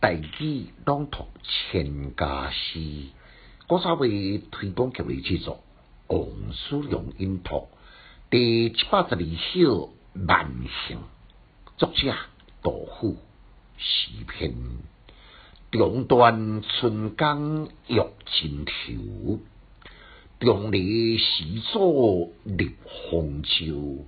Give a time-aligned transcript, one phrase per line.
[0.00, 2.78] 大举朗读千家诗，
[3.66, 5.58] 我稍微推广给为制作
[6.16, 7.56] 《王叔良音图》
[8.30, 9.90] 第七百十二首
[10.28, 10.54] 《万
[10.86, 10.98] 幸》，
[11.76, 12.14] 作者
[12.62, 13.16] 杜甫，
[13.76, 14.54] 诗篇。
[15.72, 19.40] 中断春江欲尽头，
[20.38, 21.80] 中离时早
[22.44, 24.06] 立洪州。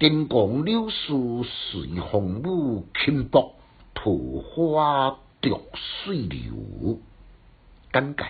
[0.00, 3.54] 天光柳树随风舞，轻薄。
[4.04, 4.12] 桃
[4.42, 5.62] 花着
[6.04, 7.00] 水流。
[7.90, 8.24] 简介：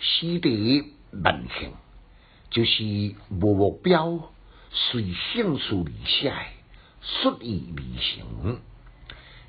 [0.00, 1.72] 诗题万幸，
[2.48, 2.82] 就是
[3.28, 4.18] 无目标，
[4.70, 6.32] 随兴趣而写，
[7.02, 8.60] 顺意而行。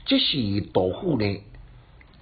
[0.06, 1.42] 这是杜甫呢？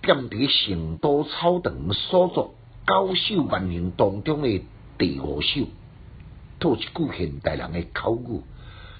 [0.03, 2.53] 踮伫成都草堂所作
[2.85, 4.61] 九首万幸当中的
[4.99, 5.61] 第五首，
[6.59, 8.41] 套一句现代人的口语，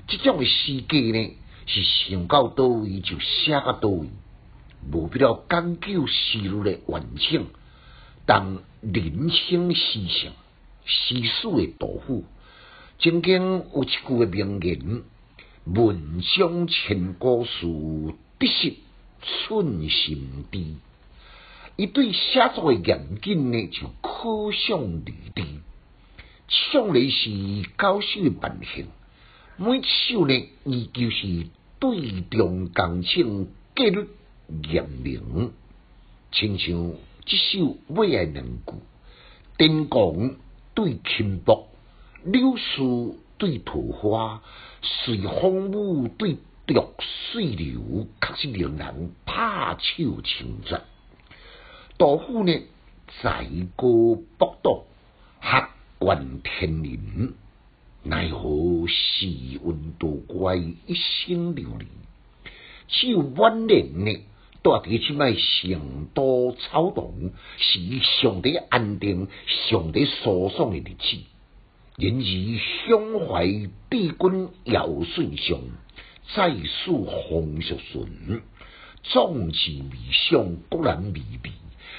[0.08, 4.10] 这种的诗句呢，是想到倒位就写到倒位，
[4.92, 7.46] 无必要讲究思路的完整。
[8.26, 10.32] 当人生诗性，
[10.86, 12.24] 诗史的杜甫，
[13.00, 15.04] 曾经有一句的名言
[15.66, 17.66] ：“文章千古事，
[18.40, 18.76] 得失
[19.22, 20.64] 寸心知。”
[21.78, 25.44] 伊对写作诶严谨呢，就可想而知。
[26.48, 27.30] 唱的是
[27.78, 28.88] 九首万幸，
[29.58, 31.48] 每首呢，伊就是
[31.80, 34.10] 对中工整，纪律
[34.70, 35.54] 严明。
[36.34, 36.94] 亲像
[37.26, 38.74] 即首尾诶两句：
[39.58, 40.36] 天公
[40.74, 41.70] 对轻薄，
[42.26, 44.42] 柳树对桃花，
[44.82, 46.36] 随风舞对
[46.68, 46.94] 浊
[47.32, 50.84] 水流，确实令人拍手称赞。
[51.98, 52.60] 杜甫呢，
[53.08, 53.48] 才
[53.78, 53.88] 高
[54.38, 54.84] 博道，
[55.40, 57.34] 学观天人，
[58.08, 61.88] 奈何时运多怪，一生流离。
[62.88, 64.14] 只有晚年呢，
[64.62, 67.12] 带伫即摆成都草堂，
[67.58, 67.80] 是
[68.22, 71.18] 上帝安定、上帝舒爽的日子。
[71.98, 73.48] 然而胸怀
[73.90, 75.60] 帝君尧舜上，
[76.36, 78.44] 再述风叔顺，
[79.02, 81.52] 壮志未想，果然未必。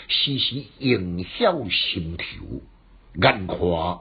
[0.06, 2.60] 时时影响心头，
[3.20, 3.58] 眼看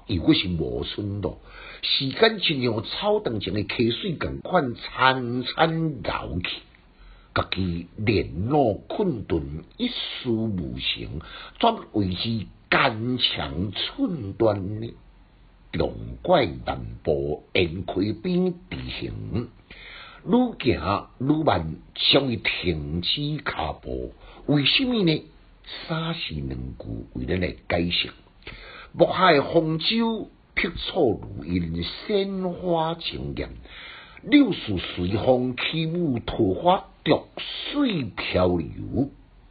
[0.08, 1.40] 又果是无春咯。
[1.82, 6.62] 时间就像草堂前的溪水共款潺潺流去，
[7.34, 11.22] 家己连络困顿，一事无成，
[11.60, 14.94] 怎为之坚强寸断呢？
[15.74, 17.94] 龙怪难步，雁开
[18.24, 19.50] 边地形，
[20.26, 20.32] 愈
[20.64, 21.76] 行愈慢，
[22.12, 24.14] 终于停止脚步。
[24.48, 25.24] 为什么呢？
[25.88, 28.10] 三是两句为了来解释。
[28.98, 33.50] 木海风舟碧草如茵，鲜花争艳；
[34.24, 39.10] 柳树随风起舞，桃花逐水漂流。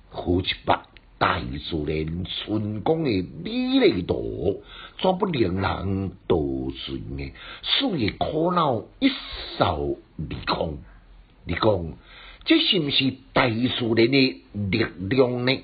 [0.09, 0.87] 好一把
[1.19, 3.11] 大自然春光的
[3.45, 3.51] 美
[3.81, 4.63] 丽图，
[5.03, 6.39] 怎不令人陶
[6.87, 7.31] 醉呢？
[7.63, 9.11] 所以苦恼一
[9.59, 10.79] 扫而空。
[11.45, 11.93] 你讲，
[12.47, 13.57] 这是不是大自
[13.95, 15.63] 然的力量呢？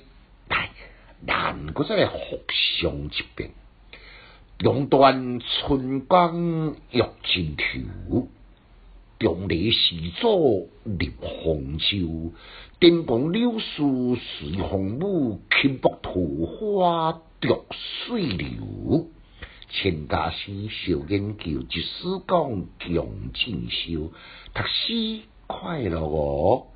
[0.50, 0.68] 来
[1.24, 3.52] 难过再来复上一遍，
[4.62, 8.28] 中断春光欲尽头，
[9.18, 10.28] 中离时早
[10.84, 12.34] 立洪州。
[12.78, 16.12] 天光柳树随风舞，轻薄桃
[16.44, 19.06] 花逐水流。
[19.70, 24.12] 千家诗小研究，一史讲强进修，
[24.52, 26.66] 读书快乐哦。